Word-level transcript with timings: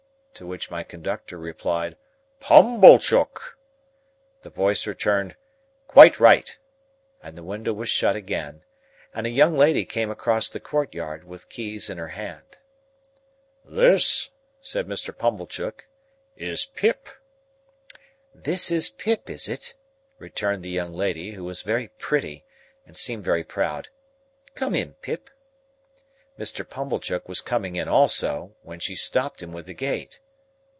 To 0.35 0.47
which 0.47 0.71
my 0.71 0.81
conductor 0.81 1.37
replied, 1.37 1.97
"Pumblechook." 2.39 3.59
The 4.41 4.49
voice 4.49 4.87
returned, 4.87 5.35
"Quite 5.87 6.19
right," 6.19 6.57
and 7.21 7.37
the 7.37 7.43
window 7.43 7.73
was 7.73 7.89
shut 7.89 8.15
again, 8.15 8.63
and 9.13 9.27
a 9.27 9.29
young 9.29 9.55
lady 9.55 9.85
came 9.85 10.09
across 10.09 10.49
the 10.49 10.59
court 10.61 10.95
yard, 10.95 11.25
with 11.25 11.49
keys 11.49 11.91
in 11.91 11.99
her 11.99 12.07
hand. 12.07 12.57
"This," 13.63 14.31
said 14.61 14.87
Mr. 14.87 15.15
Pumblechook, 15.15 15.85
"is 16.35 16.65
Pip." 16.65 17.07
"This 18.33 18.71
is 18.71 18.89
Pip, 18.89 19.29
is 19.29 19.47
it?" 19.47 19.75
returned 20.17 20.63
the 20.63 20.69
young 20.69 20.91
lady, 20.93 21.33
who 21.33 21.43
was 21.43 21.61
very 21.61 21.89
pretty 21.99 22.45
and 22.83 22.97
seemed 22.97 23.23
very 23.25 23.43
proud; 23.43 23.89
"come 24.55 24.73
in, 24.73 24.93
Pip." 25.03 25.29
Mr. 26.39 26.67
Pumblechook 26.67 27.29
was 27.29 27.41
coming 27.41 27.75
in 27.75 27.87
also, 27.87 28.55
when 28.63 28.79
she 28.79 28.95
stopped 28.95 29.43
him 29.43 29.51
with 29.53 29.67
the 29.67 29.75
gate. 29.75 30.19